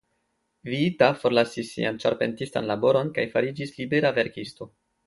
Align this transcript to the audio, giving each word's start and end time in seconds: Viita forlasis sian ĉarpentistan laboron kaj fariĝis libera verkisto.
Viita 0.69 1.09
forlasis 1.25 1.75
sian 1.75 2.01
ĉarpentistan 2.05 2.73
laboron 2.73 3.17
kaj 3.21 3.31
fariĝis 3.37 3.79
libera 3.79 4.17
verkisto. 4.21 4.73